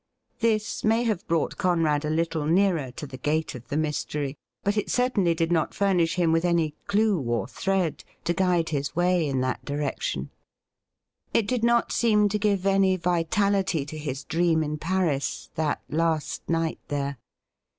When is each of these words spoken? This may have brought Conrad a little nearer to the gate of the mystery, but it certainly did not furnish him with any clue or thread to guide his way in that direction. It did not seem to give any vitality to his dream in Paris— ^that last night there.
This 0.39 0.83
may 0.83 1.03
have 1.03 1.27
brought 1.27 1.59
Conrad 1.59 2.03
a 2.03 2.09
little 2.09 2.47
nearer 2.47 2.89
to 2.93 3.05
the 3.05 3.19
gate 3.19 3.53
of 3.53 3.67
the 3.67 3.77
mystery, 3.77 4.35
but 4.63 4.75
it 4.75 4.89
certainly 4.89 5.35
did 5.35 5.51
not 5.51 5.75
furnish 5.75 6.15
him 6.15 6.31
with 6.31 6.43
any 6.43 6.73
clue 6.87 7.19
or 7.21 7.45
thread 7.47 8.03
to 8.23 8.33
guide 8.33 8.69
his 8.69 8.95
way 8.95 9.27
in 9.27 9.41
that 9.41 9.63
direction. 9.63 10.31
It 11.35 11.45
did 11.47 11.63
not 11.63 11.91
seem 11.91 12.29
to 12.29 12.39
give 12.39 12.65
any 12.65 12.97
vitality 12.97 13.85
to 13.85 13.97
his 13.99 14.23
dream 14.23 14.63
in 14.63 14.79
Paris— 14.79 15.51
^that 15.55 15.77
last 15.87 16.41
night 16.49 16.79
there. 16.87 17.19